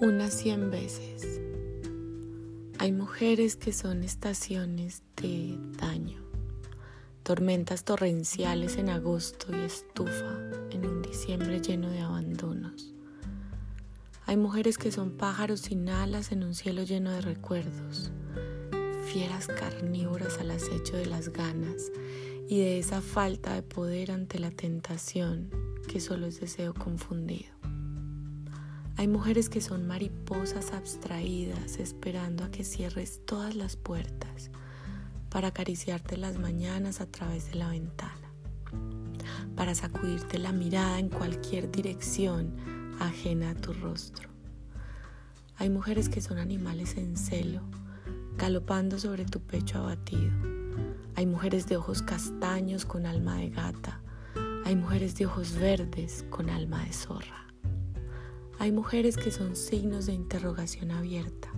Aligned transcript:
unas 0.00 0.32
cien 0.32 0.70
veces. 0.70 1.40
Hay 2.78 2.92
mujeres 2.92 3.56
que 3.56 3.72
son 3.72 4.04
estaciones 4.04 5.02
de 5.20 5.58
daño, 5.76 6.22
tormentas 7.24 7.84
torrenciales 7.84 8.76
en 8.76 8.90
agosto 8.90 9.48
y 9.50 9.64
estufa 9.64 10.38
en 10.70 10.86
un 10.86 11.02
diciembre 11.02 11.60
lleno 11.60 11.90
de 11.90 12.00
abandonos. 12.00 12.94
Hay 14.26 14.36
mujeres 14.36 14.78
que 14.78 14.92
son 14.92 15.16
pájaros 15.16 15.60
sin 15.60 15.88
alas 15.88 16.30
en 16.30 16.44
un 16.44 16.54
cielo 16.54 16.84
lleno 16.84 17.10
de 17.10 17.20
recuerdos, 17.20 18.12
fieras 19.04 19.48
carnívoras 19.48 20.38
al 20.38 20.52
acecho 20.52 20.96
de 20.96 21.06
las 21.06 21.30
ganas 21.30 21.90
y 22.46 22.60
de 22.60 22.78
esa 22.78 23.00
falta 23.00 23.54
de 23.54 23.62
poder 23.62 24.12
ante 24.12 24.38
la 24.38 24.52
tentación 24.52 25.50
que 25.88 26.00
solo 26.00 26.26
es 26.26 26.40
deseo 26.40 26.72
confundido. 26.72 27.57
Hay 28.98 29.06
mujeres 29.06 29.48
que 29.48 29.60
son 29.60 29.86
mariposas 29.86 30.72
abstraídas 30.72 31.78
esperando 31.78 32.42
a 32.42 32.50
que 32.50 32.64
cierres 32.64 33.20
todas 33.24 33.54
las 33.54 33.76
puertas 33.76 34.50
para 35.30 35.48
acariciarte 35.48 36.16
las 36.16 36.36
mañanas 36.36 37.00
a 37.00 37.06
través 37.06 37.48
de 37.48 37.54
la 37.54 37.68
ventana, 37.68 38.32
para 39.54 39.76
sacudirte 39.76 40.36
la 40.38 40.50
mirada 40.50 40.98
en 40.98 41.10
cualquier 41.10 41.70
dirección 41.70 42.56
ajena 42.98 43.50
a 43.50 43.54
tu 43.54 43.72
rostro. 43.72 44.30
Hay 45.58 45.70
mujeres 45.70 46.08
que 46.08 46.20
son 46.20 46.38
animales 46.38 46.96
en 46.96 47.16
celo, 47.16 47.60
galopando 48.36 48.98
sobre 48.98 49.24
tu 49.26 49.38
pecho 49.38 49.78
abatido. 49.78 50.32
Hay 51.14 51.26
mujeres 51.26 51.68
de 51.68 51.76
ojos 51.76 52.02
castaños 52.02 52.84
con 52.84 53.06
alma 53.06 53.36
de 53.36 53.50
gata. 53.50 54.00
Hay 54.64 54.74
mujeres 54.74 55.14
de 55.14 55.26
ojos 55.26 55.52
verdes 55.52 56.24
con 56.30 56.50
alma 56.50 56.84
de 56.84 56.92
zorra. 56.92 57.47
Hay 58.60 58.72
mujeres 58.72 59.16
que 59.16 59.30
son 59.30 59.54
signos 59.54 60.06
de 60.06 60.14
interrogación 60.14 60.90
abierta, 60.90 61.48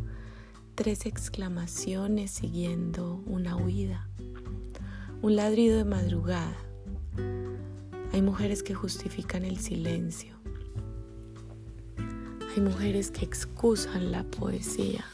tres 0.75 1.07
exclamaciones 1.07 2.31
siguiendo 2.31 3.23
una 3.25 3.57
huida, 3.57 4.07
un 5.23 5.35
ladrido 5.35 5.79
de 5.79 5.85
madrugada. 5.85 6.59
Hay 8.13 8.21
mujeres 8.21 8.63
que 8.63 8.75
justifican 8.75 9.47
el 9.47 9.59
silencio. 9.61 10.35
Hay 12.55 12.61
mujeres 12.61 13.11
que 13.11 13.25
excusan 13.25 14.13
la 14.13 14.25
poesía. 14.25 15.07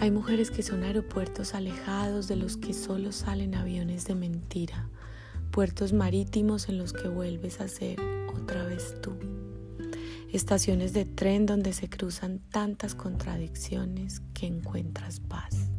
Hay 0.00 0.10
mujeres 0.10 0.50
que 0.50 0.62
son 0.62 0.82
aeropuertos 0.82 1.52
alejados 1.54 2.26
de 2.26 2.36
los 2.36 2.56
que 2.56 2.72
solo 2.72 3.12
salen 3.12 3.54
aviones 3.54 4.06
de 4.06 4.14
mentira, 4.14 4.88
puertos 5.50 5.92
marítimos 5.92 6.70
en 6.70 6.78
los 6.78 6.94
que 6.94 7.08
vuelves 7.08 7.60
a 7.60 7.68
ser 7.68 8.00
otra 8.34 8.64
vez 8.64 8.94
tú 9.02 9.12
estaciones 10.36 10.92
de 10.92 11.04
tren 11.04 11.46
donde 11.46 11.72
se 11.72 11.88
cruzan 11.88 12.40
tantas 12.50 12.94
contradicciones 12.94 14.20
que 14.34 14.46
encuentras 14.46 15.20
paz. 15.20 15.70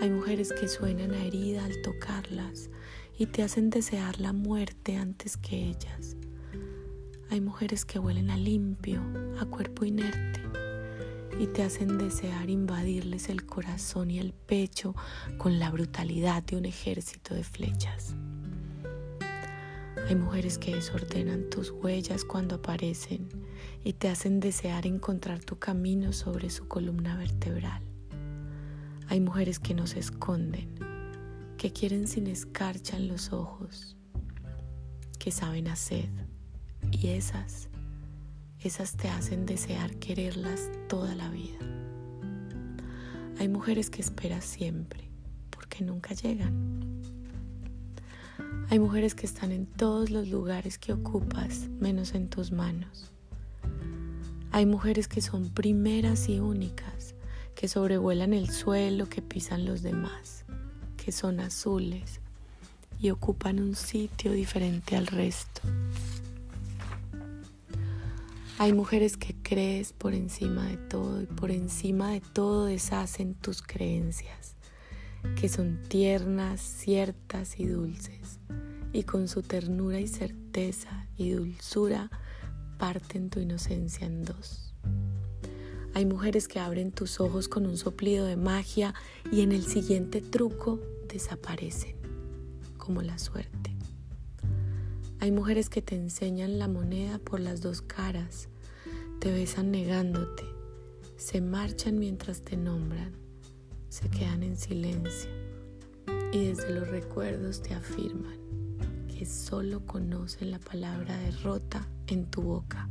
Hay 0.00 0.10
mujeres 0.10 0.52
que 0.52 0.68
suenan 0.68 1.12
a 1.12 1.24
herida 1.24 1.64
al 1.64 1.82
tocarlas 1.82 2.70
y 3.18 3.26
te 3.26 3.42
hacen 3.42 3.70
desear 3.70 4.20
la 4.20 4.32
muerte 4.32 4.96
antes 4.96 5.36
que 5.36 5.56
ellas. 5.56 6.16
Hay 7.30 7.40
mujeres 7.40 7.84
que 7.84 7.98
huelen 7.98 8.30
a 8.30 8.36
limpio, 8.36 9.02
a 9.40 9.46
cuerpo 9.46 9.84
inerte 9.84 10.40
y 11.38 11.46
te 11.48 11.62
hacen 11.62 11.98
desear 11.98 12.48
invadirles 12.48 13.28
el 13.28 13.44
corazón 13.44 14.10
y 14.10 14.18
el 14.18 14.32
pecho 14.32 14.94
con 15.36 15.58
la 15.58 15.70
brutalidad 15.70 16.42
de 16.42 16.56
un 16.56 16.64
ejército 16.64 17.34
de 17.34 17.44
flechas. 17.44 18.14
Hay 20.08 20.14
mujeres 20.14 20.56
que 20.56 20.72
desordenan 20.72 21.50
tus 21.50 21.72
huellas 21.72 22.24
cuando 22.24 22.54
aparecen 22.54 23.28
y 23.82 23.94
te 23.94 24.08
hacen 24.08 24.38
desear 24.38 24.86
encontrar 24.86 25.40
tu 25.40 25.58
camino 25.58 26.12
sobre 26.12 26.48
su 26.48 26.68
columna 26.68 27.16
vertebral. 27.16 27.82
Hay 29.08 29.18
mujeres 29.20 29.58
que 29.58 29.74
no 29.74 29.88
se 29.88 29.98
esconden, 29.98 30.76
que 31.58 31.72
quieren 31.72 32.06
sin 32.06 32.28
escarcha 32.28 32.96
en 32.96 33.08
los 33.08 33.32
ojos, 33.32 33.96
que 35.18 35.32
saben 35.32 35.66
hacer 35.66 36.08
y 36.92 37.08
esas, 37.08 37.68
esas 38.60 38.96
te 38.96 39.08
hacen 39.08 39.44
desear 39.44 39.96
quererlas 39.96 40.70
toda 40.88 41.16
la 41.16 41.28
vida. 41.30 41.58
Hay 43.40 43.48
mujeres 43.48 43.90
que 43.90 44.02
esperas 44.02 44.44
siempre 44.44 45.10
porque 45.50 45.82
nunca 45.82 46.14
llegan 46.14 46.86
hay 48.68 48.80
mujeres 48.80 49.14
que 49.14 49.26
están 49.26 49.52
en 49.52 49.66
todos 49.66 50.10
los 50.10 50.28
lugares 50.28 50.76
que 50.76 50.92
ocupas, 50.92 51.68
menos 51.78 52.14
en 52.14 52.28
tus 52.28 52.50
manos. 52.50 53.12
Hay 54.50 54.66
mujeres 54.66 55.06
que 55.06 55.20
son 55.20 55.50
primeras 55.50 56.28
y 56.28 56.40
únicas, 56.40 57.14
que 57.54 57.68
sobrevuelan 57.68 58.32
el 58.32 58.50
suelo 58.50 59.08
que 59.08 59.22
pisan 59.22 59.66
los 59.66 59.82
demás, 59.82 60.44
que 60.96 61.12
son 61.12 61.38
azules 61.38 62.20
y 62.98 63.10
ocupan 63.10 63.60
un 63.60 63.76
sitio 63.76 64.32
diferente 64.32 64.96
al 64.96 65.06
resto. 65.06 65.60
Hay 68.58 68.72
mujeres 68.72 69.16
que 69.16 69.36
crees 69.42 69.92
por 69.92 70.12
encima 70.12 70.64
de 70.66 70.76
todo 70.76 71.22
y 71.22 71.26
por 71.26 71.52
encima 71.52 72.10
de 72.10 72.20
todo 72.20 72.64
deshacen 72.64 73.34
tus 73.34 73.62
creencias 73.62 74.55
que 75.34 75.48
son 75.48 75.82
tiernas, 75.88 76.60
ciertas 76.60 77.58
y 77.58 77.66
dulces, 77.66 78.38
y 78.92 79.02
con 79.02 79.28
su 79.28 79.42
ternura 79.42 79.98
y 80.00 80.06
certeza 80.06 81.06
y 81.16 81.30
dulzura 81.30 82.10
parten 82.78 83.30
tu 83.30 83.40
inocencia 83.40 84.06
en 84.06 84.24
dos. 84.24 84.74
Hay 85.94 86.06
mujeres 86.06 86.46
que 86.46 86.60
abren 86.60 86.92
tus 86.92 87.20
ojos 87.20 87.48
con 87.48 87.66
un 87.66 87.76
soplido 87.76 88.26
de 88.26 88.36
magia 88.36 88.94
y 89.32 89.40
en 89.40 89.52
el 89.52 89.64
siguiente 89.64 90.20
truco 90.20 90.80
desaparecen, 91.08 91.96
como 92.76 93.02
la 93.02 93.18
suerte. 93.18 93.74
Hay 95.20 95.32
mujeres 95.32 95.70
que 95.70 95.82
te 95.82 95.96
enseñan 95.96 96.58
la 96.58 96.68
moneda 96.68 97.18
por 97.18 97.40
las 97.40 97.62
dos 97.62 97.82
caras, 97.82 98.48
te 99.18 99.32
besan 99.32 99.70
negándote, 99.70 100.44
se 101.16 101.40
marchan 101.40 101.98
mientras 101.98 102.42
te 102.42 102.56
nombran 102.56 103.25
se 103.88 104.08
quedan 104.08 104.42
en 104.42 104.56
silencio 104.56 105.30
y 106.32 106.46
desde 106.48 106.74
los 106.74 106.88
recuerdos 106.88 107.62
te 107.62 107.74
afirman 107.74 108.36
que 109.16 109.24
solo 109.24 109.86
conocen 109.86 110.50
la 110.50 110.58
palabra 110.58 111.16
derrota 111.18 111.88
en 112.06 112.26
tu 112.26 112.42
boca, 112.42 112.88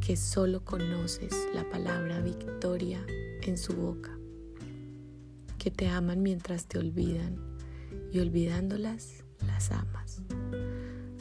que 0.00 0.16
solo 0.16 0.64
conoces 0.64 1.32
la 1.54 1.68
palabra 1.68 2.20
victoria 2.20 3.04
en 3.42 3.58
su 3.58 3.74
boca, 3.74 4.16
que 5.58 5.70
te 5.72 5.88
aman 5.88 6.22
mientras 6.22 6.66
te 6.66 6.78
olvidan 6.78 7.36
y 8.12 8.20
olvidándolas 8.20 9.24
las 9.46 9.72
amas. 9.72 10.22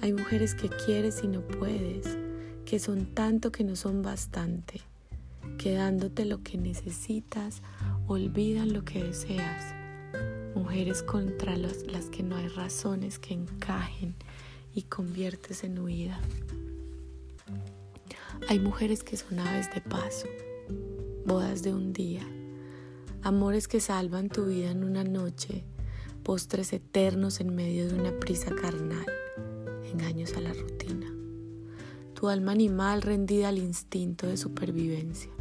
Hay 0.02 0.14
mujeres 0.14 0.54
que 0.54 0.70
quieres 0.70 1.24
y 1.24 1.28
no 1.28 1.42
puedes, 1.42 2.18
que 2.66 2.78
son 2.78 3.08
tanto 3.16 3.52
que 3.52 3.64
no 3.64 3.76
son 3.76 4.04
bastante, 4.04 4.82
que 5.58 5.74
dándote 5.74 6.26
lo 6.26 6.44
que 6.44 6.58
necesitas 6.58 7.62
olvidan 8.08 8.74
lo 8.74 8.84
que 8.84 9.04
deseas. 9.04 9.74
Mujeres 10.56 11.04
contra 11.04 11.56
las, 11.56 11.84
las 11.88 12.06
que 12.06 12.24
no 12.24 12.36
hay 12.36 12.48
razones 12.48 13.20
que 13.20 13.34
encajen 13.34 14.16
y 14.74 14.84
conviertes 14.84 15.64
en 15.64 15.80
huida. 15.80 16.20
Hay 18.50 18.60
mujeres 18.60 19.04
que 19.04 19.18
son 19.18 19.40
aves 19.40 19.74
de 19.74 19.82
paso, 19.82 20.28
bodas 21.26 21.64
de 21.64 21.74
un 21.74 21.94
día, 21.94 22.24
amores 23.22 23.68
que 23.68 23.80
salvan 23.80 24.30
tu 24.30 24.46
vida 24.46 24.72
en 24.72 24.84
una 24.84 25.04
noche, 25.04 25.64
postres 26.24 26.74
eternos 26.74 27.40
en 27.40 27.56
medio 27.56 27.88
de 27.88 27.96
una 27.96 28.12
prisa 28.20 28.54
carnal, 28.54 29.06
engaños 29.92 30.34
a 30.34 30.42
la 30.42 30.54
rutina, 30.54 31.14
tu 32.14 32.28
alma 32.28 32.52
animal 32.52 33.02
rendida 33.02 33.50
al 33.50 33.60
instinto 33.60 34.28
de 34.28 34.38
supervivencia. 34.38 35.32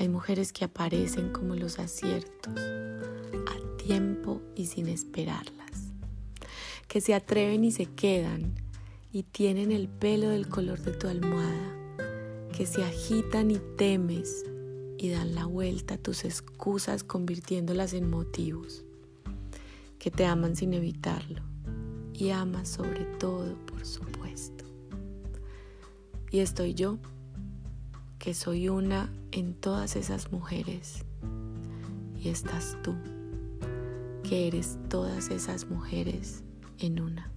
Hay 0.00 0.08
mujeres 0.08 0.52
que 0.52 0.64
aparecen 0.64 1.30
como 1.30 1.56
los 1.56 1.80
aciertos, 1.80 2.54
a 2.56 3.76
tiempo 3.78 4.40
y 4.54 4.66
sin 4.66 4.86
esperarlas, 4.86 5.92
que 6.86 7.00
se 7.00 7.14
atreven 7.14 7.64
y 7.64 7.72
se 7.72 7.86
quedan 7.86 8.54
y 9.10 9.24
tienen 9.24 9.72
el 9.72 9.88
pelo 9.88 10.28
del 10.28 10.48
color 10.48 10.78
de 10.82 10.92
tu 10.92 11.08
almohada, 11.08 11.96
que 12.56 12.64
se 12.64 12.84
agitan 12.84 13.50
y 13.50 13.58
temes 13.76 14.44
y 14.98 15.10
dan 15.10 15.34
la 15.34 15.46
vuelta 15.46 15.94
a 15.94 15.98
tus 15.98 16.24
excusas 16.24 17.02
convirtiéndolas 17.02 17.92
en 17.92 18.08
motivos, 18.08 18.84
que 19.98 20.12
te 20.12 20.26
aman 20.26 20.54
sin 20.54 20.74
evitarlo 20.74 21.42
y 22.14 22.30
amas 22.30 22.68
sobre 22.68 23.04
todo, 23.18 23.56
por 23.66 23.84
supuesto. 23.84 24.64
Y 26.30 26.38
estoy 26.38 26.74
yo 26.74 27.00
que 28.28 28.34
soy 28.34 28.68
una 28.68 29.10
en 29.32 29.54
todas 29.54 29.96
esas 29.96 30.32
mujeres 30.32 31.02
y 32.22 32.28
estás 32.28 32.76
tú, 32.84 32.94
que 34.22 34.48
eres 34.48 34.76
todas 34.90 35.30
esas 35.30 35.70
mujeres 35.70 36.44
en 36.78 37.00
una. 37.00 37.32